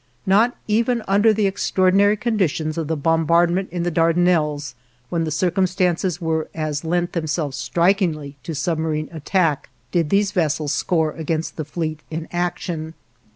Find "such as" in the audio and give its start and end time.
6.51-6.83